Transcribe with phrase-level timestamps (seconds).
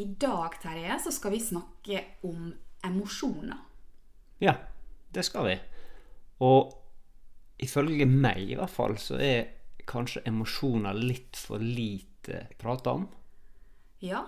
[0.00, 2.50] i dag, Terje, så skal vi snakke om
[2.84, 3.58] emosjoner.
[4.40, 4.54] Ja,
[5.12, 5.56] det skal vi.
[6.40, 6.72] Og
[7.60, 9.50] ifølge meg i hvert fall, så er
[9.90, 13.08] kanskje emosjoner litt for lite prata om.
[14.00, 14.24] Ja,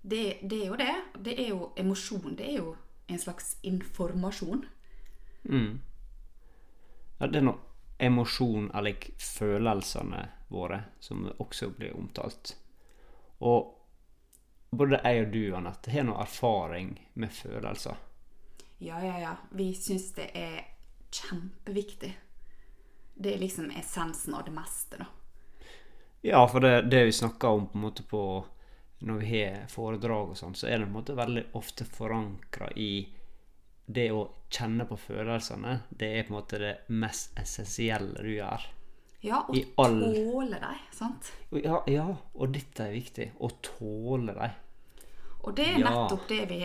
[0.00, 0.94] det, det er jo det.
[1.18, 2.36] Det er jo emosjon.
[2.38, 2.76] Det er jo
[3.12, 4.64] en slags informasjon.
[5.44, 5.80] Mm.
[7.18, 7.60] Ja, det er noe
[7.98, 12.54] emosjon, eller følelsene våre, som også blir omtalt.
[13.44, 13.72] Og
[14.70, 17.96] både jeg og du, Anette, har noe erfaring med følelser.
[18.78, 19.36] Ja, ja, ja.
[19.50, 20.64] Vi syns det er
[21.10, 22.12] kjempeviktig.
[23.14, 25.06] Det er liksom essensen av det meste, da.
[26.26, 28.22] Ja, for det, det vi snakker om på en måte på
[28.98, 32.70] når vi har foredrag og sånn, så er det på en måte veldig ofte forankra
[32.76, 33.06] i
[33.86, 35.78] det å kjenne på følelsene.
[35.90, 38.64] Det er på en måte det mest essensielle du gjør.
[39.26, 41.32] Ja, og all- tåle dem, sant?
[41.50, 43.32] Ja, ja, og dette er viktig.
[43.42, 44.50] Å tåle dem.
[45.42, 46.60] Og det er nettopp det vi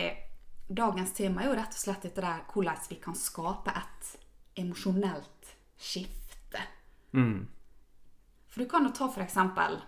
[0.72, 4.12] Dagens tema er jo rett og slett dette der hvordan vi kan skape et
[4.62, 6.62] emosjonelt skifte.
[7.12, 7.48] Mm.
[8.48, 9.80] For du kan jo ta for eksempel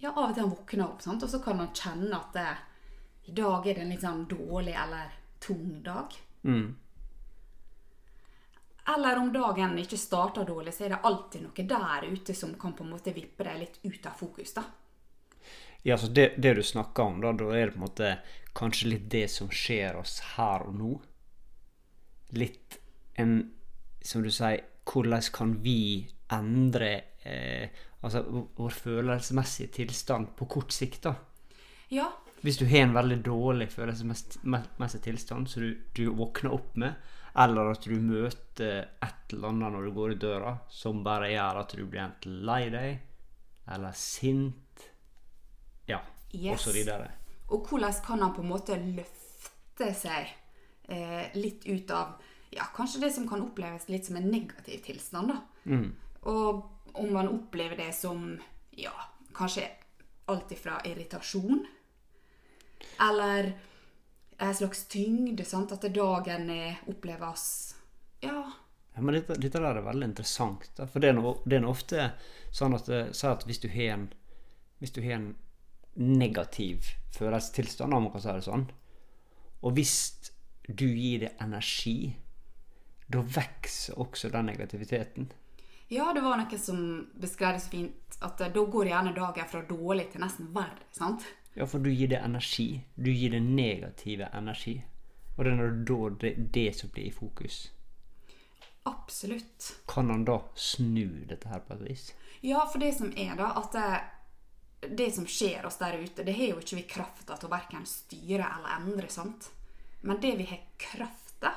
[0.00, 1.22] Ja, av og til han våkner opp, sant?
[1.22, 2.46] og så kan han kjenne at det,
[3.28, 6.14] i dag er det en litt sånn dårlig eller tung dag.
[6.44, 6.76] Mm.
[8.90, 12.72] Eller om dagen ikke starter dårlig, så er det alltid noe der ute som kan
[12.74, 14.54] på en måte vippe deg litt ut av fokus.
[14.56, 14.64] da.
[15.82, 18.10] Ja, så det, det du snakker om, da, da er det på en måte
[18.56, 20.90] kanskje litt det som skjer oss her og nå.
[22.36, 22.78] Litt
[23.18, 23.50] en
[24.02, 26.90] Som du sier, hvordan kan vi endre
[27.22, 27.68] eh,
[28.00, 31.14] altså vår- vår følelsesmessige tilstand på kort sikt, da?
[31.92, 32.06] Ja,
[32.40, 36.94] Hvis du har en veldig dårlig følelsesmessig tilstand som du, du våkner opp med,
[37.36, 41.60] eller at du møter et eller annet når du går i døra som bare gjør
[41.62, 42.98] at du blir enten lei deg
[43.70, 44.86] eller sint,
[45.86, 46.00] ja,
[46.34, 46.52] Yes.
[46.54, 47.10] og så videre.
[47.50, 50.28] Og hvordan kan han på en måte løfte seg
[50.88, 52.16] eh, litt ut av
[52.50, 55.30] ja, kanskje det som kan oppleves litt som en negativ tilstand.
[55.30, 55.76] da.
[56.26, 58.32] Og om man opplever det som
[58.74, 58.90] ja,
[59.34, 59.68] kanskje
[60.30, 61.62] alt ifra irritasjon
[63.00, 63.52] eller
[64.40, 65.44] en slags tyngde.
[65.44, 65.72] sant?
[65.72, 67.44] At dagen er, oppleves
[68.20, 68.42] ja,
[68.94, 70.66] Ja, men dette, dette der er veldig interessant.
[70.76, 70.88] Da.
[70.90, 72.10] For det er, no, det er no ofte
[72.52, 74.08] sånn at, så at hvis du har en
[74.80, 75.34] hvis du har en
[75.94, 78.64] negativ følelsestilstand, om man kan si det sånn,
[79.60, 79.96] og hvis
[80.64, 82.14] du gir det energi,
[83.10, 85.28] da vokser også den negativiteten.
[85.90, 86.80] Ja, det var noen som
[87.18, 90.86] beskrev det så fint at eh, da går gjerne dagen fra dårlig til nesten verre.
[90.94, 91.26] sant?
[91.60, 92.80] Ja, for du gir det energi.
[92.94, 94.78] Du gir det negative energi.
[95.36, 97.58] Og det er da det, det som blir i fokus.
[98.88, 99.66] Absolutt.
[99.86, 102.06] Kan han da snu dette her på et vis?
[102.40, 106.38] Ja, for det som er da, at det, det som skjer oss der ute, det
[106.40, 109.52] har jo ikke vi krafta til å verken styre eller endre, sant?
[110.00, 111.52] Men det vi har krafta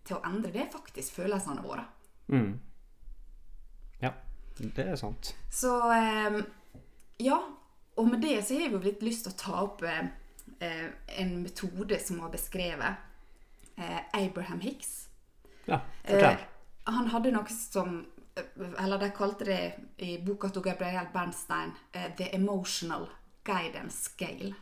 [0.00, 1.84] til å endre, det er faktisk følelsene våre.
[2.32, 2.54] Mm.
[4.00, 4.16] Ja,
[4.64, 5.34] det er sant.
[5.52, 6.40] Så eh,
[7.20, 7.42] ja,
[7.96, 10.04] og med det så har jeg jo litt lyst til å ta opp eh,
[11.20, 15.08] en metode som var beskrevet eh, Abraham Hicks.
[15.66, 16.40] Ja, fortell.
[16.40, 16.48] Eh,
[16.92, 18.00] han hadde noe som
[18.80, 19.58] Eller de kalte det
[20.02, 23.04] i boka til Gabriel Bernstein eh, The Emotional
[23.44, 24.54] Guidance Scale.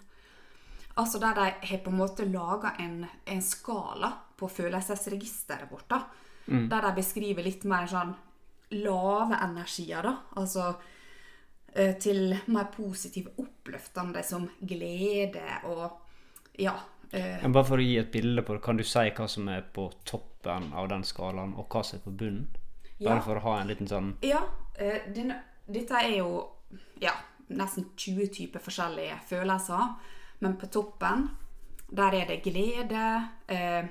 [0.99, 5.87] Altså der de har på en måte laga en, en skala på følelsesregisteret vårt.
[5.89, 6.01] da.
[6.47, 8.11] Der de beskriver litt mer sånn
[8.71, 10.17] lave energier, da.
[10.41, 10.73] Altså
[12.03, 15.85] til mer positive, oppløftende som glede og
[16.59, 16.73] ja.
[17.13, 19.49] eh, Men bare for å gi et bilde på det, kan du si hva som
[19.49, 22.49] er på toppen av den skalaen, og hva som er på bunnen?
[23.01, 23.21] Bare Ja.
[23.25, 24.43] for å ha en liten sånn Ja,
[24.77, 26.49] eh, denne, dette er jo
[27.01, 27.15] ja,
[27.49, 29.95] nesten 20 typer forskjellige følelser.
[30.41, 31.29] Men på toppen,
[31.91, 33.85] der er det glede, eh,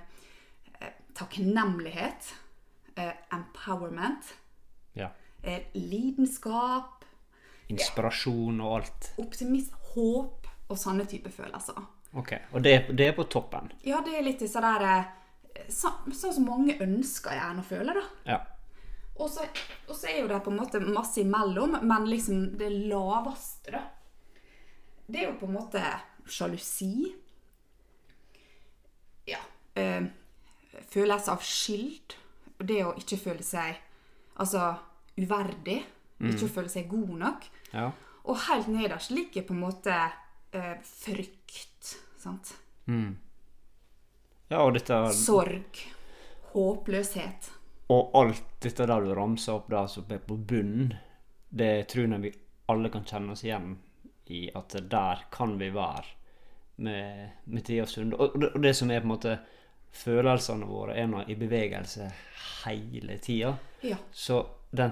[0.81, 2.33] eh, takknemlighet,
[2.97, 4.35] eh, empowerment,
[4.95, 5.09] ja,
[5.43, 6.98] eh, lidenskap,
[7.69, 9.11] inspirasjon og alt.
[9.21, 11.77] optimisme, håp og sånne type følelser.
[12.17, 13.69] Ok, Og det, det er på toppen?
[13.85, 17.93] Ja, det er litt disse der eh, så, Sånn som mange ønsker gjerne å føle,
[17.93, 18.05] da.
[18.25, 18.39] Ja.
[19.19, 19.45] Og så,
[19.85, 23.83] og så er jo det på en måte masse imellom, men liksom det laveste, da
[25.05, 25.83] Det er jo på en måte
[26.29, 27.11] sjalusi.
[29.27, 29.39] Ja.
[29.75, 30.09] Øh,
[30.89, 32.15] følelse av skyld.
[32.59, 33.77] Det å ikke føle seg
[34.39, 34.73] altså
[35.19, 35.81] uverdig.
[36.19, 37.49] Ikke å føle seg god nok.
[37.73, 37.91] ja.
[38.29, 39.93] Og helt nederst ligger på en måte
[40.53, 41.95] eh, frykt.
[42.19, 42.51] Sant?
[44.49, 45.79] Ja, og dette Sorg.
[46.51, 47.49] Håpløshet.
[47.89, 50.91] Og alt dette der du ramser opp der som er på bunnen,
[51.49, 52.31] det tror jeg vi
[52.69, 53.77] alle kan kjenne oss igjen
[54.29, 56.05] i at der kan vi være
[56.85, 58.13] med, med tida stund.
[58.13, 59.39] Og, det- og det som er på en måte
[59.89, 62.11] Følelsene våre er nå i bevegelse
[62.67, 63.55] hele tida.
[63.81, 63.95] Ja.
[64.13, 64.91] Så den,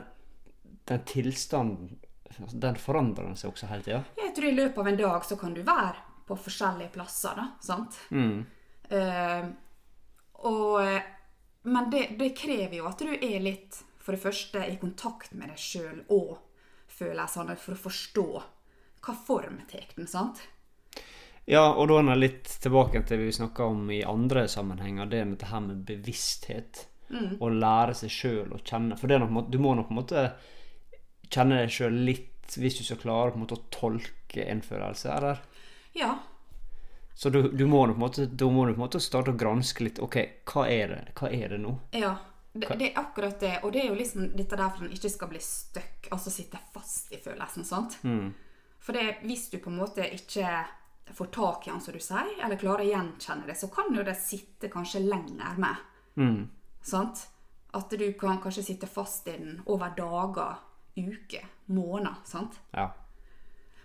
[0.88, 2.00] den tilstanden
[2.30, 4.02] altså, Den forandrer seg også hele tida.
[4.18, 7.48] Jeg tror i løpet av en dag så kan du være på forskjellige plasser, da.
[7.64, 8.00] Sant?
[8.12, 8.42] Mm.
[8.92, 9.48] Uh,
[10.48, 11.08] og, eh,
[11.68, 15.50] men det, det krever jo at du er litt, for det første, i kontakt med
[15.52, 16.38] deg sjøl og
[16.98, 18.28] følelsene for å forstå
[19.08, 20.44] hva form tar den, sant?
[21.48, 25.08] Ja, og da er det litt tilbake til det vi snakka om i andre sammenhenger,
[25.08, 26.86] det med dette her med bevissthet.
[27.40, 28.98] Å lære seg sjøl å kjenne.
[29.00, 30.24] For det er nok, du må nok på en måte
[31.34, 35.12] kjenne deg sjøl litt hvis du skal klare på en måte å tolke en følelse.
[35.12, 35.42] Eller?
[35.98, 36.14] Ja.
[37.18, 39.38] Så du, du må på en måte, da må du på en måte starte å
[39.38, 40.00] granske litt.
[40.04, 41.76] Ok, hva er det, hva er det nå?
[41.98, 42.16] Ja.
[42.58, 43.54] Det, det er akkurat det.
[43.64, 46.58] Og det er jo liksom dette der for en ikke skal bli stuck, altså sitte
[46.74, 47.66] fast i følelsen.
[47.68, 48.00] sant?
[48.82, 50.50] For det, hvis du på en måte ikke
[51.14, 54.06] får tak i den, som du sier, eller klarer å gjenkjenne det, så kan jo
[54.06, 56.48] det sitte kanskje lenger med.
[56.82, 57.28] Sant?
[57.78, 60.64] At du kan kanskje sitte fast i den over dager,
[60.98, 62.24] uker, måneder.
[62.26, 62.60] sant?
[62.72, 62.92] Ja.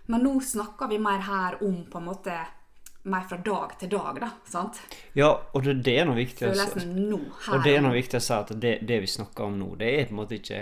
[0.05, 2.37] Men nå snakker vi mer her om på en måte
[3.03, 4.29] mer fra dag til dag, da.
[4.47, 4.79] sant?
[5.13, 6.85] ja, og det, det er noe viktig å si.
[7.51, 9.89] Og det er noe viktig å si at det, det vi snakker om nå, det
[9.91, 10.61] er på en måte ikke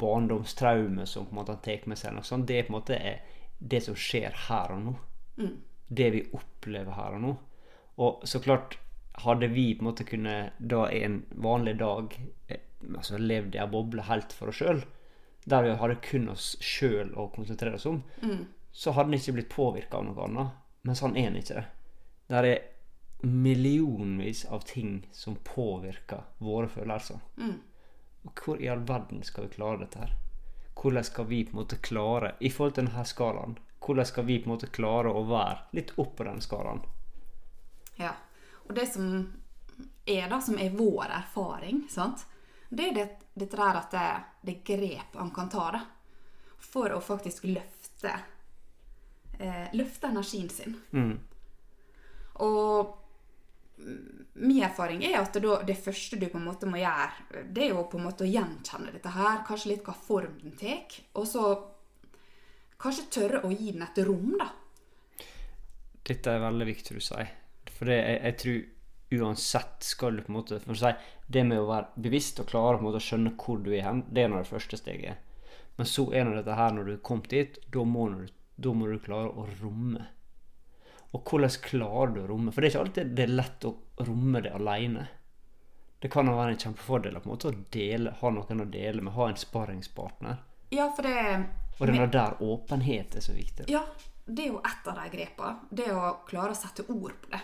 [0.00, 2.14] barndomstraume som på en måte tar med seg.
[2.16, 2.46] Noe sånt.
[2.48, 4.94] Det er på en måte eh, det som skjer her og nå.
[5.92, 7.34] Det vi opplever her og nå.
[8.00, 8.78] Og så klart,
[9.20, 12.16] hadde vi på en måte kunne da en vanlig dag
[12.48, 12.64] eh,
[12.96, 14.80] altså levd i ei boble helt for oss sjøl,
[15.44, 18.02] der vi hadde kun oss sjøl å konsentrere oss om,
[18.72, 20.58] så hadde han ikke blitt påvirka av noe annet.
[20.82, 21.64] Men sånn er ikke det.
[22.30, 22.62] Det er
[23.22, 27.20] millionvis av ting som påvirker våre følelser.
[28.22, 30.16] Og hvor i all verden skal vi klare dette her?
[30.78, 34.38] Hvordan skal vi på en måte klare, i forhold til denne skalaen, hvordan skal vi
[34.38, 36.82] på en måte klare å være litt oppå på den skalaen?
[37.98, 38.14] Ja.
[38.68, 39.08] Og det som
[40.06, 42.24] er da, som er vår erfaring, sant?
[42.72, 44.06] Det er det, dette der at det,
[44.48, 45.82] det grep han kan ta da,
[46.62, 48.14] for å faktisk løfte
[49.38, 50.78] eh, løfte energien sin.
[52.40, 52.94] Og
[53.76, 57.74] mm, min erfaring er at det første du på en måte må gjøre, det er
[57.74, 61.28] jo på en måte å gjenkjenne dette her, kanskje litt hva form den tar, og
[61.28, 61.46] så
[62.82, 64.48] kanskje tørre å gi den et rom, da.
[66.02, 67.28] Dette er veldig viktig du sier.
[67.76, 68.62] For det, jeg, jeg tror
[69.12, 70.92] uansett skal du på en måte for å si,
[71.32, 73.86] Det med å være bevisst og klare på en måte å skjønne hvor du er
[73.86, 75.28] hen, det er nå det første steget.
[75.76, 78.98] Men så er nå dette her når du er kommet dit, da må, må du
[79.00, 80.04] klare å romme.
[81.12, 82.52] Og hvordan klarer du å romme?
[82.52, 83.74] For det er ikke alltid det er lett å
[84.04, 85.08] romme det alene.
[86.02, 89.04] Det kan jo være en kjempefordel på en måte å dele, ha noen å dele
[89.04, 90.40] med, ha en sparringspartner.
[90.74, 91.44] Ja, for det
[91.78, 93.68] Og det er der åpenhet er så viktig.
[93.70, 93.84] Ja,
[94.26, 95.68] det er jo ett av de grepene.
[95.70, 97.40] Det å klare å sette ord på det.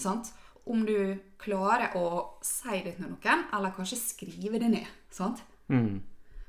[0.00, 0.32] Sant?
[0.66, 0.96] Om du
[1.38, 2.04] klarer å
[2.42, 4.86] si det til noen, eller kanskje skrive det ned.
[5.12, 5.42] Sant?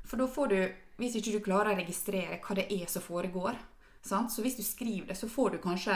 [0.06, 0.58] For da får du
[0.96, 3.56] Hvis ikke du klarer å registrere hva det er som foregår,
[4.00, 4.32] sant?
[4.32, 5.92] så hvis du skriver det, så får du kanskje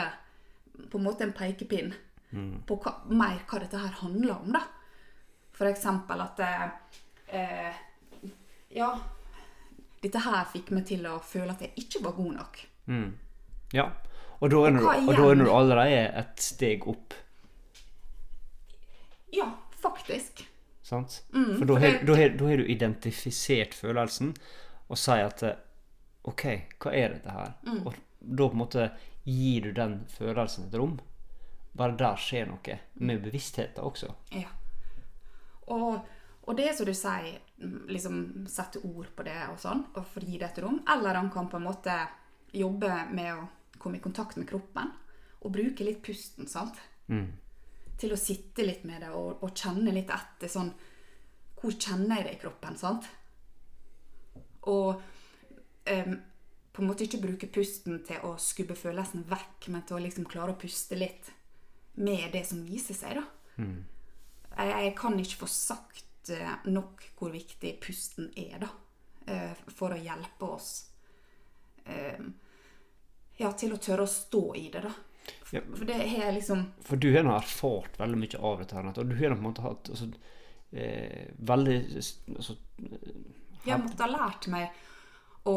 [0.91, 1.89] på en måte en pekepinn
[2.67, 4.51] på hva, mer hva dette her handler om.
[4.53, 4.61] da.
[5.57, 7.73] For eksempel at eh,
[8.77, 8.91] Ja,
[10.03, 12.61] dette her fikk meg til å føle at jeg ikke var god nok.
[13.73, 13.89] Ja.
[14.41, 17.13] Og da er, du allerede et steg opp.
[20.01, 20.45] Faktisk.
[20.81, 21.21] Sant?
[21.33, 21.77] Mm, for da
[22.17, 24.33] har, du identifisert følelsen
[24.91, 25.43] og sier at
[26.27, 26.45] OK,
[26.81, 27.53] hva er dette her?
[27.65, 27.83] Mm.
[27.85, 28.87] Og da på en måte
[29.23, 30.97] gir du den følelsen et rom.
[31.77, 32.77] Bare der skjer noe.
[32.99, 34.11] Med bevisstheten også.
[34.35, 34.49] Ja.
[35.71, 36.01] Og,
[36.43, 38.17] og det som du sier, mm, liksom
[38.51, 40.81] sette ord på det og sånn, og få gi det et rom.
[40.91, 41.95] Eller han kan på en måte
[42.51, 43.47] jobbe med å
[43.79, 44.91] komme i kontakt med kroppen.
[45.41, 46.77] Og bruke litt pusten, sant.
[48.01, 50.71] Til å sitte litt med det og, og kjenne litt etter sånn
[51.61, 53.05] Hvor kjenner jeg det i kroppen, sant?
[54.71, 56.15] Og um,
[56.71, 60.25] på en måte ikke bruke pusten til å skubbe følelsen vekk, men til å liksom
[60.29, 61.29] klare å puste litt
[62.01, 63.25] med det som viser seg, da.
[64.55, 68.69] Jeg, jeg kan ikke få sagt eh, nok hvor viktig pusten er, da.
[69.27, 70.71] eh, For å hjelpe oss
[71.85, 72.33] Um,
[73.41, 74.91] ja, til å tørre å stå i det, da.
[75.51, 75.61] Ja.
[75.75, 79.09] For det har liksom For du har nå erfart veldig mye av dette her, og
[79.09, 80.07] du har nå på en måte hatt altså,
[80.71, 81.77] eh, veldig
[82.37, 82.55] altså,
[83.65, 84.81] Jeg måtte ha lært meg
[85.51, 85.55] å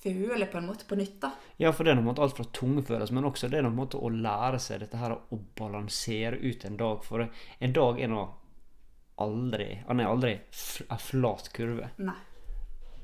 [0.00, 1.30] føle på en måte på nytt, da.
[1.60, 3.66] Ja, for det er på en måte alt fra tunge følelser, men også det er
[3.66, 7.04] på en måte å lære seg dette her å balansere ut en dag.
[7.04, 8.26] For en dag er nå
[9.20, 10.30] aldri Han er aldri
[10.88, 11.90] en flat kurve.
[12.00, 12.16] Nei.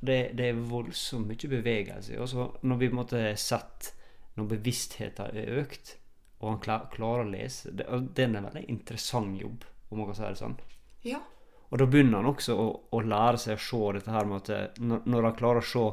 [0.01, 2.17] Det, det er voldsomt mye bevegelse.
[2.21, 3.91] Og så når vi på en måte har sett
[4.37, 5.97] når bevisstheten er økt,
[6.41, 7.73] og han klar, klarer å lese.
[7.73, 10.59] Det, det er en veldig interessant jobb, om man kan si det sånn.
[11.07, 11.23] Ja.
[11.67, 14.53] Og da begynner han også å, å lære seg å se dette her med at
[14.55, 15.89] eh, når, når han klarer å se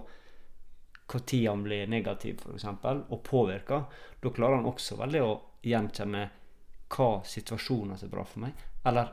[1.14, 3.84] når han blir negativ, f.eks., og påvirker,
[4.22, 5.34] da klarer han også veldig å
[5.64, 6.24] gjenkjenne
[6.94, 9.12] hva situasjoner som er bra for meg, eller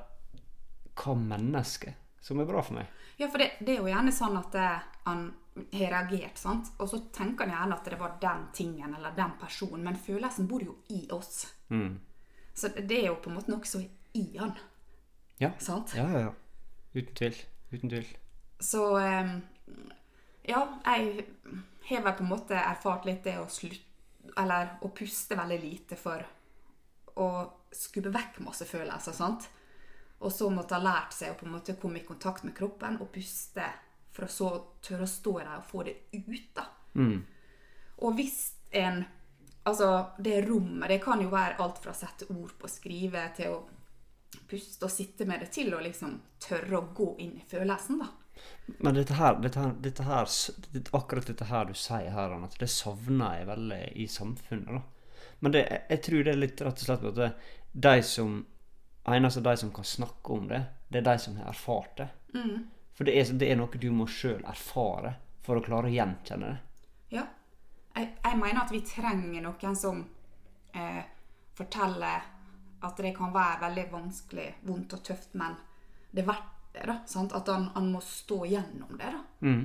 [1.01, 2.89] hva menneske som er bra for meg.
[3.21, 4.69] Ja, for det, det er jo gjerne sånn at det,
[5.05, 6.71] han har reagert, sant?
[6.78, 10.49] og så tenker han gjerne at det var den tingen eller den personen, men følelsen
[10.49, 11.47] bor jo i oss.
[11.69, 11.99] Mm.
[12.54, 14.54] Så det er jo på en måte noe som er i han.
[15.40, 15.52] Ja.
[15.59, 15.95] Sant?
[15.97, 16.33] Ja, ja, ja.
[16.95, 17.37] Uten tvil.
[17.73, 18.09] Uten tvil.
[18.61, 19.30] Så eh,
[20.50, 21.25] ja, jeg
[21.88, 23.87] har vel på en måte erfart litt det å slutte
[24.38, 26.23] Eller å puste veldig lite for
[27.19, 27.28] å
[27.73, 29.16] skubbe vekk masse følelser.
[29.16, 29.49] sant?
[30.21, 32.99] Og så måtte ha lært seg å på en måte komme i kontakt med kroppen
[33.00, 33.64] og puste
[34.21, 34.50] for å så
[34.85, 36.50] tørre å stå der og få det ut.
[36.55, 36.67] da.
[36.95, 37.25] Mm.
[38.05, 39.05] Og hvis en
[39.61, 43.27] Altså, det rommet, det kan jo være alt fra å sette ord på å skrive
[43.37, 43.59] til å
[44.49, 48.09] puste og sitte med det, til å liksom tørre å gå inn i følelsen, da.
[48.81, 50.33] Men dette her, dette her, dette her
[50.97, 54.81] akkurat dette her du sier her, at det savner jeg veldig i samfunnet.
[54.81, 55.29] da.
[55.45, 57.31] Men det, jeg, jeg tror det er litt rett og slett at det,
[57.73, 58.41] de som
[59.11, 62.09] eneste de som kan snakke om det, det er de som har erfart det.
[62.35, 62.65] Mm.
[62.97, 66.51] For det er, det er noe du må sjøl erfare for å klare å gjenkjenne
[66.51, 66.85] det.
[67.17, 67.25] Ja.
[67.95, 70.05] Jeg, jeg mener at vi trenger noen som
[70.77, 71.03] eh,
[71.59, 72.29] forteller
[72.81, 75.57] at det kan være veldig vanskelig, vondt og tøft, men
[76.11, 76.87] det er verdt det.
[76.87, 77.35] da, sant?
[77.37, 79.11] At han, han må stå gjennom det.
[79.11, 79.47] da.
[79.47, 79.65] Mm.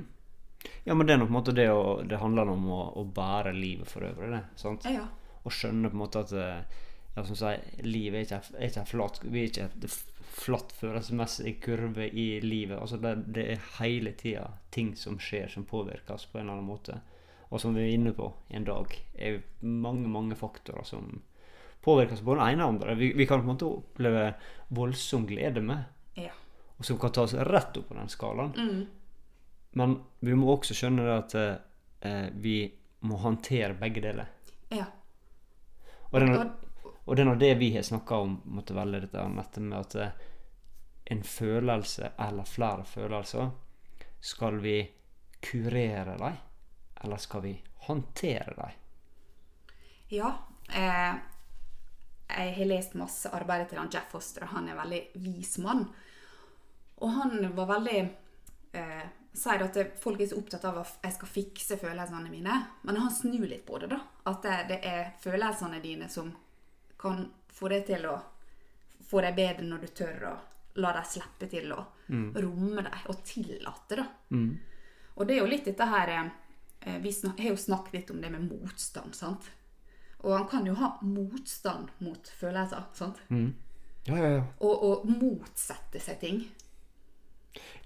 [0.84, 3.04] Ja, men det er nok på en måte det å, det handler om å, å
[3.04, 4.32] bære livet for øvrig.
[4.34, 4.88] det, sant?
[4.90, 5.06] Ja.
[5.44, 6.82] Og skjønne på en måte at eh,
[7.14, 9.90] ja, som sier, livet er ikke, er ikke flat Vi er ikke
[10.26, 12.78] flatt følelsesmessig kurve i livet.
[12.78, 16.58] altså Det, det er hele tida ting som skjer som påvirker oss på en eller
[16.58, 17.00] annen måte.
[17.48, 21.22] Og som vi er inne på en dag, er mange mange faktorer som
[21.84, 22.96] påvirker oss på den ene og andre.
[22.98, 24.34] Vi, vi kan på en måte oppleve
[24.74, 25.84] voldsom glede med,
[26.18, 26.32] ja.
[26.78, 28.52] og som kan ta oss rett opp på den skalaen.
[28.56, 28.86] Mm.
[29.78, 29.94] Men
[30.26, 31.36] vi må også skjønne det at
[32.02, 32.56] eh, vi
[33.06, 34.26] må håndtere begge deler.
[34.74, 34.86] ja.
[36.12, 36.65] Og Og-
[37.06, 39.94] og det er nå det vi har snakka om måtte velge dette nettet med at
[40.02, 40.24] eh,
[41.14, 43.50] en følelse eller flere følelser
[44.20, 44.80] Skal vi
[45.40, 46.36] kurere dem,
[47.04, 47.52] eller skal vi
[47.86, 48.70] håndtere dem?
[50.08, 50.32] Ja.
[50.68, 51.14] Eh,
[52.26, 55.58] jeg har lest masse arbeid til han Jeff Foster, og han er en veldig vis
[55.62, 55.84] mann.
[56.96, 58.00] Og han var veldig
[58.72, 62.54] eh, Sier at folk er så opptatt av at jeg skal fikse følelsene mine.
[62.88, 63.90] Men han snur litt på det.
[63.92, 63.98] da.
[64.32, 66.30] At det, det er følelsene dine som
[66.98, 68.16] kan få deg til å
[69.06, 70.34] få deg bedre når du tør å
[70.80, 71.82] la deg slippe til å
[72.42, 73.96] romme deg og tillate.
[73.96, 74.06] da.
[75.16, 78.20] Og det er jo litt dette her eh, Vi snak, har jo snakket litt om
[78.20, 79.14] det med motstand.
[79.14, 79.50] sant?
[80.18, 82.84] Og han kan jo ha motstand mot følelser.
[82.92, 83.22] sant?
[84.06, 84.44] Ja, ja, ja.
[84.60, 86.44] Og, og motsette seg ting.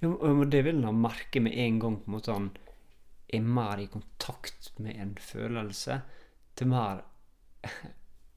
[0.00, 2.50] ja men det vil han merke med en gang på en måte han
[3.32, 6.00] er mer i kontakt med en følelse,
[6.58, 7.04] til mer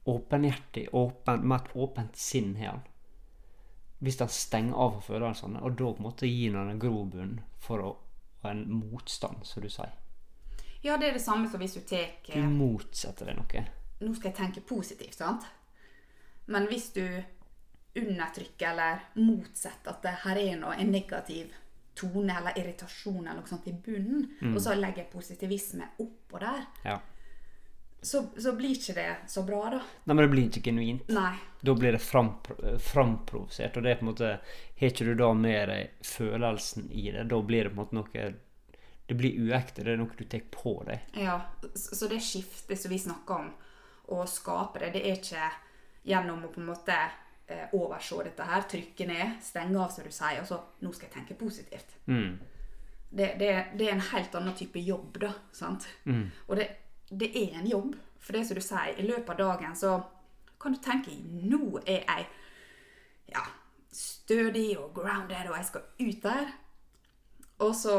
[0.04, 2.82] åpenhjertig, åpen, med et åpent sinn har han.
[4.04, 7.38] Hvis han stenger av for følelsene, og da på en måte gir han en grobunn
[7.62, 7.92] for å
[8.42, 9.94] ha en motstand, som du sier.
[10.84, 13.62] Ja, det er det samme som hvis du tar Du eh, motsetter deg noe.
[14.04, 15.46] Nå skal jeg tenke positivt, sant?
[16.52, 17.06] Men hvis du
[17.96, 21.54] undertrykker eller motsetter at det her er noe, en negativ
[21.96, 26.98] tone eller irritasjon eller noe sånt i bunnen, og så legger positivisme oppå der, Ja.
[28.04, 29.80] Så, så blir ikke det så bra, da.
[30.04, 31.08] Nei, men det blir ikke genuint.
[31.14, 31.34] Nei.
[31.64, 34.32] Da blir det frampro- framprovosert, og det er på en måte
[34.80, 37.96] Har ikke du da med deg følelsen i det, da blir det på en måte
[37.96, 38.24] noe
[39.08, 41.10] Det blir uekte, det er noe du tar på deg.
[41.20, 41.38] Ja,
[41.74, 43.50] så så det skiftet som vi snakker om,
[44.12, 45.50] å skape det, det er ikke
[46.04, 46.96] gjennom å på en måte
[47.48, 51.08] eh, overse dette her, trykke ned, stenge av, som du sier, og så nå skal
[51.08, 51.96] jeg tenke positivt.
[52.06, 52.34] Mm.
[53.14, 55.30] Det, det, det er en helt annen type jobb, da.
[55.52, 55.86] sant?
[56.04, 56.26] Mm.
[56.48, 56.68] Og det,
[57.10, 57.94] det er en jobb.
[58.24, 59.98] For det som du sier, i løpet av dagen så
[60.60, 61.12] kan du tenke
[61.44, 62.26] nå er jeg
[63.34, 63.42] ja,
[63.92, 66.54] stødig og grounded, og jeg skal ut der.
[67.64, 67.98] Og så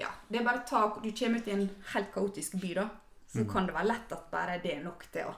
[0.00, 2.88] Ja, det er bare å ta Du kommer ut i en helt kaotisk by, da.
[3.32, 5.36] Så kan det være lett at bare det er nok til å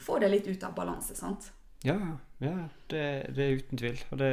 [0.00, 1.50] få det litt ut av balanse, sant?
[1.84, 1.98] Ja,
[2.40, 2.68] ja.
[2.88, 3.02] Det,
[3.36, 3.98] det er uten tvil.
[4.10, 4.30] Og det,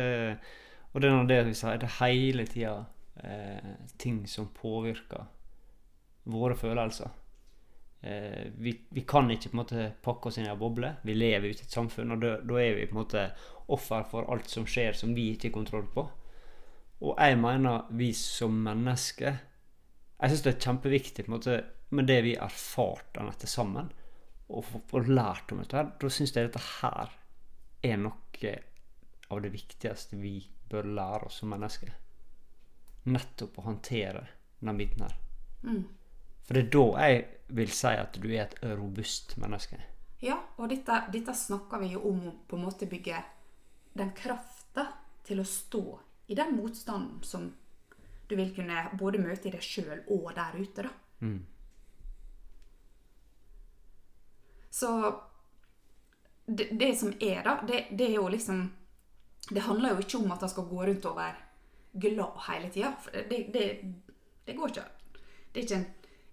[0.93, 2.75] og det er nå det vi det er hele tida
[3.23, 5.25] eh, ting som påvirker
[6.27, 7.09] våre følelser.
[8.01, 10.93] Eh, vi, vi kan ikke på en måte pakke oss inn i en boble.
[11.07, 13.23] Vi lever ute i et samfunn, og da er vi på en måte
[13.73, 16.05] offer for alt som skjer som vi ikke har kontroll på.
[17.03, 19.35] Og jeg mener vi som mennesker
[20.17, 21.57] Jeg syns det er kjempeviktig på en måte
[21.93, 23.91] med det vi har erfart av dette sammen,
[24.49, 27.11] og, få- og lært om dette, her, da syns jeg dette her
[27.85, 28.53] er noe
[29.29, 30.39] av det viktigste vi
[30.71, 31.93] bør lære oss som mennesker.
[33.13, 34.25] Nettopp å håndtere
[34.59, 35.13] den biten her.
[35.63, 35.83] Mm.
[36.47, 37.23] For det er da jeg
[37.57, 39.79] vil si at du er et robust menneske.
[40.23, 43.19] Ja, og dette, dette snakker vi jo om å på en måte bygge
[43.97, 44.87] den krafta
[45.27, 45.83] til å stå
[46.31, 47.49] i den motstanden som
[48.27, 50.91] du vil kunne både møte i deg sjøl og der ute, da.
[51.23, 51.39] Mm.
[54.77, 54.89] Så
[56.45, 58.59] det, det som er, da, det, det er jo liksom
[59.49, 62.91] Det handler jo ikke om at han skal gå rundt og være glad hele tida.
[63.29, 63.63] Det, det,
[64.45, 64.83] det går ikke.
[65.53, 65.85] Det er ikke en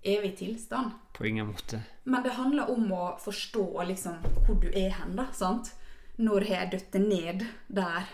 [0.04, 0.92] evig tilstand.
[1.16, 1.80] På ingen måte.
[2.04, 5.28] Men det handler om å forstå liksom hvor du er hen, da.
[5.32, 5.72] sant?
[6.16, 8.06] Når har jeg dødd ned der?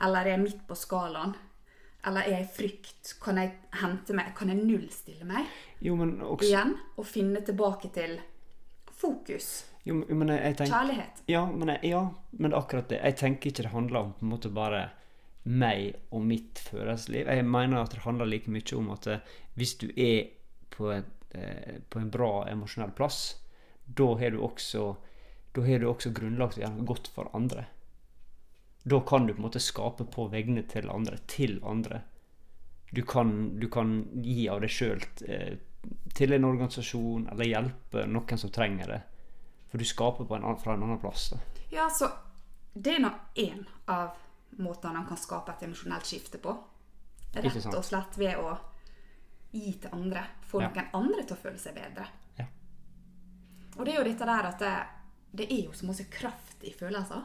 [0.00, 1.34] Eller er jeg midt på skalaen?
[2.06, 3.14] Eller er jeg i frykt?
[3.20, 4.30] Kan jeg hente meg?
[4.38, 5.48] Kan jeg nullstille meg
[5.82, 6.76] Jo, men også igjen?
[6.96, 8.18] Og finne tilbake til
[8.98, 9.64] fokus?
[9.88, 11.20] jo, men jeg, jeg tenker, Kjærlighet?
[11.30, 12.00] ja, men jeg, ja,
[12.32, 12.98] men akkurat det.
[13.02, 14.82] Jeg tenker ikke det handler om på en måte bare
[15.48, 17.26] meg og mitt følelsesliv.
[17.26, 19.22] Jeg mener at det handler like mye om at eh,
[19.56, 20.28] hvis du er
[20.70, 23.36] på, et, eh, på en bra emosjonell plass,
[23.84, 24.96] da har du også
[25.58, 27.64] da har du også grunnlag til å gjøre noe godt for andre.
[28.88, 32.02] Da kan du på en måte skape på vegne til andre, til andre.
[32.94, 35.58] Du kan, du kan gi av deg sjøl eh,
[36.14, 39.00] til en organisasjon, eller hjelpe noen som trenger det.
[39.68, 41.30] For du skaper på en, fra en annen plass.
[41.34, 41.40] Da.
[41.72, 42.08] Ja, så
[42.72, 44.16] det er nå én av
[44.62, 46.54] måtene han kan skape et emosjonelt skifte på.
[47.34, 48.54] Rett og slett ved å
[49.58, 50.22] gi til andre.
[50.48, 50.68] Få Ja.
[50.70, 52.06] noen andre til å føle seg bedre.
[52.38, 52.46] Ja.
[53.78, 54.72] Og det er jo dette der at det,
[55.34, 57.24] det er jo så masse kraft i følelser.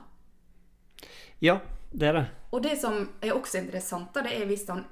[1.42, 1.60] ja,
[1.92, 2.26] det er det.
[2.52, 4.86] Og det som er også interessant, det er hvis han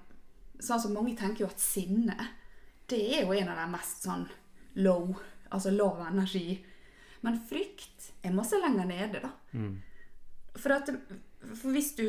[0.61, 2.13] Sånn som mange tenker jo at sinne,
[2.87, 4.27] det er jo en av de mest sånn
[4.75, 5.15] low,
[5.49, 6.59] altså lav energi.
[7.23, 9.31] Men frykt er masse lenger nede, da.
[10.55, 10.91] For, at,
[11.41, 12.03] for hvis du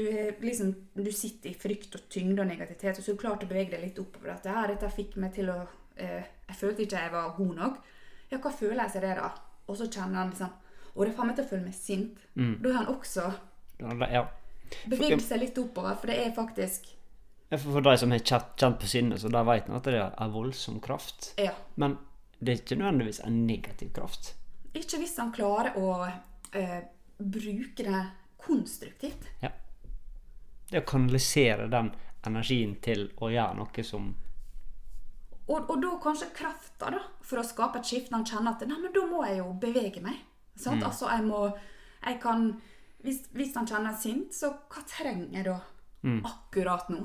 [0.44, 3.48] liksom du sitter i frykt og tyngde og negativitet, og så er du klar til
[3.48, 5.56] å bevege deg litt oppover at ja, dette fikk meg til å
[5.96, 7.78] eh, Jeg følte ikke jeg var god nok.
[8.30, 9.30] Ja, hva føler jeg seg det, da?
[9.68, 10.52] Og så kjenner han liksom
[10.94, 12.22] Og det får meg til å føle meg sint.
[12.36, 13.26] Da har han også
[13.80, 14.26] Ja.
[14.88, 16.90] beveget seg litt oppover, for det er faktisk
[17.50, 20.30] Ja, For, for de som har kjent, på sinnet, så de vet at det er
[20.32, 21.34] voldsom kraft.
[21.38, 21.52] Ja.
[21.76, 21.98] Men
[22.40, 24.34] det er ikke nødvendigvis en negativ kraft.
[24.74, 25.90] Ikke hvis han klarer å
[26.56, 26.80] eh,
[27.20, 28.00] bruke det
[28.46, 29.28] konstruktivt.
[29.42, 29.52] Ja.
[30.70, 31.92] Det å kanalisere den
[32.26, 34.12] energien til å gjøre noe som
[35.42, 38.14] Og, og da kanskje krafta da, for å skape et skifte.
[38.14, 40.20] Han kjenner at nei, men da må jeg jo bevege meg.
[40.54, 40.84] Sant?
[40.86, 41.48] Altså, jeg må
[42.02, 42.48] jeg kan,
[43.02, 45.58] hvis, hvis han kjenner sint, så hva trenger jeg da
[46.26, 47.04] akkurat nå?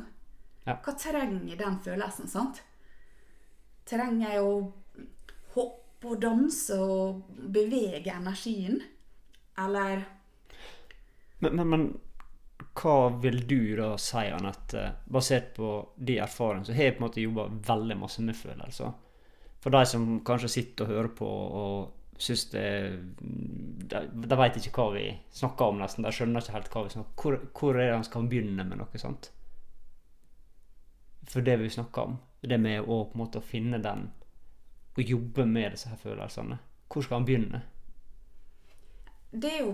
[0.65, 0.77] Ja.
[0.83, 2.29] Hva trenger den følelsen?
[2.31, 2.63] sant?
[3.87, 4.55] Trenger jeg å
[5.53, 8.81] hoppe og danse og bevege energien?
[9.57, 10.03] Eller
[11.39, 11.87] Men, men, men
[12.77, 17.07] hva vil du da si, Anette, basert på de erfaringene, så har jeg på en
[17.07, 18.91] måte jobba veldig masse med følelser.
[19.61, 21.29] For de som kanskje sitter og hører på
[21.61, 22.67] og syns det
[23.17, 26.05] De, de veit ikke hva vi snakker om, nesten.
[26.05, 27.17] De skjønner ikke helt hva vi snakker om.
[27.21, 29.29] Hvor, hvor er det han skal begynne med noe sånt?
[31.27, 34.07] For det vi snakker om, det med å på en måte finne den
[34.97, 36.57] og jobbe med disse her følelsene.
[36.89, 37.61] Hvor skal han begynne?
[39.31, 39.73] det er jo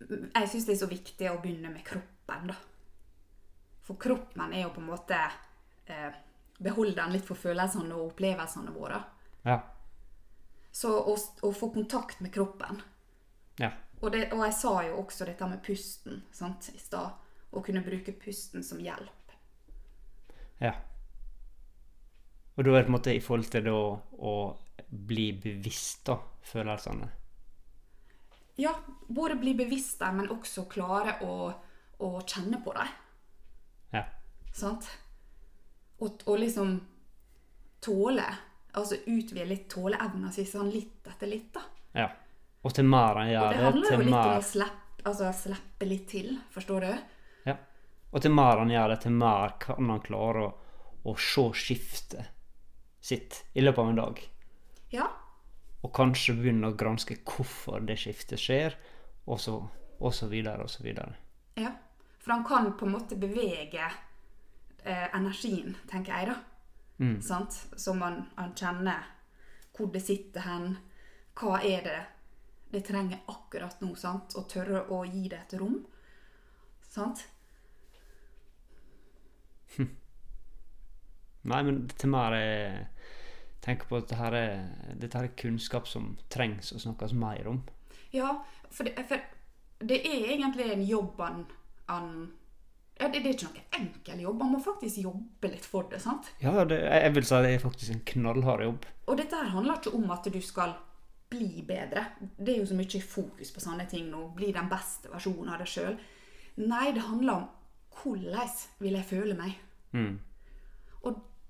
[0.00, 2.56] Jeg syns det er så viktig å begynne med kroppen, da.
[3.84, 5.18] For kroppen er jo på en måte
[5.90, 6.16] eh,
[6.62, 9.00] beholderen litt for følelsene og opplevelsene våre.
[9.44, 9.58] Ja.
[10.72, 12.78] Så å, å få kontakt med kroppen
[13.58, 13.72] Ja.
[14.00, 17.16] og, det, og jeg sa jo også dette med pusten sant, i stad.
[17.50, 19.32] Å kunne bruke pusten som hjelp.
[20.62, 20.76] Ja.
[22.54, 24.34] Og da er det på en måte i forhold til det å
[24.90, 27.08] bli bevisst da, følelsene.
[28.60, 28.74] Ja,
[29.08, 31.50] både bli bevisst dem, men også klare å,
[32.04, 32.90] å kjenne på dem.
[33.94, 34.02] Ja.
[34.52, 34.88] Sant?
[36.00, 36.74] Og, og liksom
[37.80, 38.26] tåle.
[38.76, 41.62] Altså utvide litt tåleevna si sånn litt etter litt, da.
[42.04, 42.10] ja.
[42.60, 45.30] Og til mer han gjør det det, handler jo litt litt om å slippe, altså,
[45.32, 46.90] slippe litt til, forstår du?
[47.48, 47.56] ja.
[48.12, 50.52] Og til mer han gjør det, til mer kan han klare å,
[51.08, 52.36] å se skiftet
[53.00, 54.22] sitt i løpet av en dag.
[54.92, 55.08] Ja.
[55.80, 58.76] Og kanskje begynne å granske hvorfor det skiftet skjer,
[59.26, 59.56] og så,
[60.00, 61.16] og så videre og så videre.
[61.56, 61.72] ja.
[62.20, 63.86] For han kan på en måte bevege
[64.84, 66.34] eh, energien, tenker jeg, da.
[67.00, 67.16] Mm.
[67.24, 67.56] Sant?
[67.80, 69.06] Så man, han kjenner
[69.76, 70.74] hvor det sitter hen.
[71.40, 72.00] Hva er det
[72.70, 73.94] det trenger akkurat nå?
[73.96, 74.36] sant?
[74.36, 75.78] Og tørre å gi det et rom.
[76.90, 77.24] Sant?
[81.50, 82.82] Nei, men til mer er
[83.64, 87.48] tenker på at dette her er, dette her er kunnskap som trengs å snakkes mer
[87.50, 87.62] om.
[88.14, 88.34] Ja,
[88.70, 89.22] for det, for
[89.86, 91.44] det er egentlig en jobb han,
[91.88, 92.12] han
[93.00, 94.38] ja, det, det er ikke noen enkel jobb.
[94.42, 96.02] Man må faktisk jobbe litt for det.
[96.04, 96.28] sant?
[96.42, 98.88] Ja, det, jeg vil si det er faktisk en knallhard jobb.
[99.08, 100.74] Og dette her handler ikke om at du skal
[101.30, 102.04] bli bedre.
[102.36, 104.26] Det er jo så mye fokus på sånne ting nå.
[104.36, 105.96] Bli den beste versjonen av deg sjøl.
[106.60, 107.48] Nei, det handler om
[108.00, 109.56] hvordan vil jeg føle meg?
[109.96, 110.18] Mm.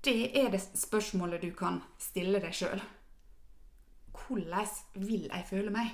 [0.03, 2.81] Det er det spørsmålet du kan stille deg sjøl.
[4.17, 5.91] Hvordan vil jeg føle meg?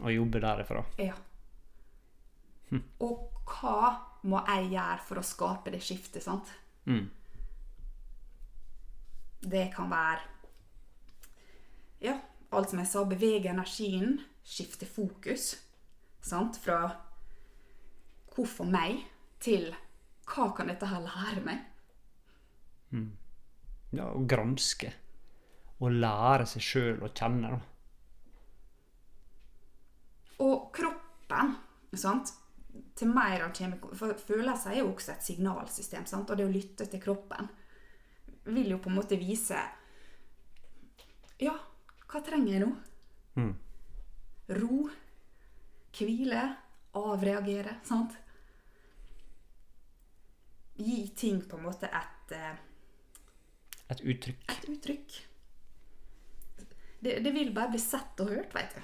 [0.00, 0.84] Og jobbe derifra.
[1.00, 1.16] Ja.
[3.02, 3.92] Og hva
[4.28, 6.50] må jeg gjøre for å skape det skiftet, sant?
[6.88, 7.08] Mm.
[9.40, 10.20] Det kan være
[12.02, 12.14] Ja,
[12.54, 15.56] alt som jeg sa, bevege energien, skifte fokus.
[16.22, 16.56] Sant?
[16.62, 16.92] Fra
[18.34, 19.02] hvorfor meg
[19.42, 19.72] til
[20.28, 21.64] hva kan dette her lære meg?
[22.92, 24.92] Ja, å granske.
[25.78, 27.60] Og lære seg sjøl å kjenne, da.
[30.44, 31.54] Og kroppen,
[31.98, 32.32] sant?
[32.98, 36.30] Til mer av kommer For følelser er jo også et signalsystem, sant?
[36.30, 37.48] Og det å lytte til kroppen
[38.48, 39.58] vil jo på en måte vise
[41.42, 41.54] Ja,
[42.08, 42.70] hva trenger jeg nå?
[43.38, 43.50] Mm.
[44.58, 44.78] Ro,
[45.98, 46.44] hvile,
[46.98, 48.16] avreagere, sant?
[50.78, 52.56] Gi ting på en måte et, eh,
[53.90, 54.44] Et uttrykk.
[54.52, 55.18] et uttrykk.
[57.00, 58.82] Det, det vil bare bli sett og hørt, veit du.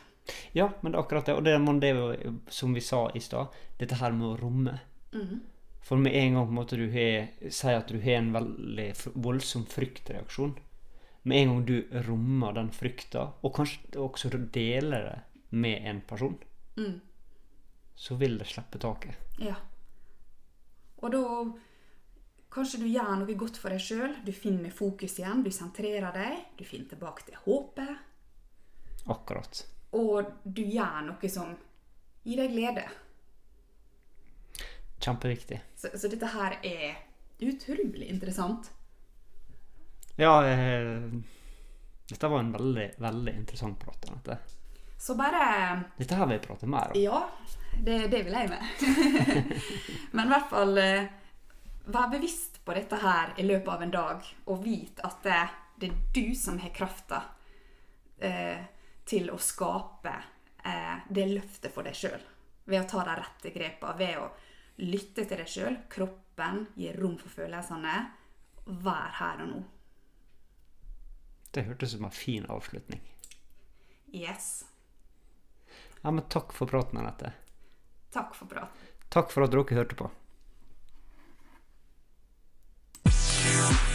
[0.57, 1.35] Ja, men det er akkurat det.
[1.37, 4.41] Og det er man- det jo, som vi sa i stad, dette her med å
[4.41, 4.79] romme.
[5.85, 8.87] For med en gang på en måte du har, sier at du har en veldig
[9.15, 10.57] voldsom fryktreaksjon,
[11.25, 15.19] med en gang du rommer den frykta, og kanskje også deler det
[15.51, 16.39] med en person,
[17.95, 19.15] så vil det slippe taket.
[19.39, 19.55] Ja.
[21.03, 21.21] Og da
[22.55, 24.13] Kanskje du gjør noe godt for deg sjøl.
[24.23, 27.97] Du finner fokus igjen, du sentrerer deg, du finner tilbake til håpet.
[29.11, 29.65] Akkurat.
[29.99, 31.51] Og du gjør noe som
[32.23, 32.85] gir deg glede.
[35.03, 35.59] Kjempeviktig.
[35.77, 36.95] Så, så dette her er
[37.43, 38.71] utrolig interessant.
[40.15, 41.11] Ja, eh,
[42.07, 44.07] dette var en veldig, veldig interessant prat.
[44.13, 44.39] Dette.
[44.99, 45.43] Så bare
[45.99, 47.03] dette her vil jeg prate mer om.
[47.03, 47.19] Ja,
[47.83, 48.63] det, det vil jeg med.
[50.15, 51.11] Men i hvert fall eh,
[51.85, 55.41] vær bevisst på dette her i løpet av en dag, og vit at det,
[55.81, 57.21] det er du som har krafta
[58.19, 58.65] eh,
[59.05, 60.15] til å skape
[60.65, 62.21] eh, det løftet for deg sjøl.
[62.65, 64.29] Ved å ta de rette grepa, ved å
[64.81, 67.97] lytte til deg sjøl, kroppen, gi rom for følelsene.
[68.65, 69.63] Vær her og nå.
[71.55, 73.03] Det hørtes ut som en fin avslutning.
[74.15, 74.65] Yes.
[76.01, 77.35] Ja, men takk for praten, Anette.
[78.15, 78.93] Takk for praten.
[79.13, 80.09] Takk for at dere hørte på.
[83.55, 83.94] Peace.